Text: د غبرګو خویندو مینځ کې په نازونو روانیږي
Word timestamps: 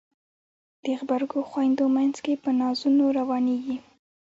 د 0.83 0.85
غبرګو 0.99 1.39
خویندو 1.49 1.85
مینځ 1.95 2.15
کې 2.25 2.33
په 2.43 2.49
نازونو 2.59 3.05
روانیږي 3.19 3.77